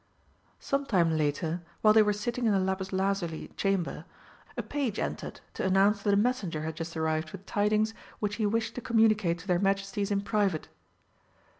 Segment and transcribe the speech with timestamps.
[0.59, 4.05] Some time later, while they were sitting in the lapis lazuli Chamber,
[4.57, 8.47] a page entered to announce that a messenger had just arrived with tidings which he
[8.47, 10.69] wished to communicate to their Majesties in private.